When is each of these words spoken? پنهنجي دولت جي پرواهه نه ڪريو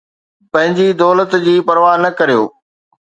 پنهنجي 0.51 0.87
دولت 1.03 1.31
جي 1.45 1.55
پرواهه 1.67 1.99
نه 2.03 2.11
ڪريو 2.19 2.43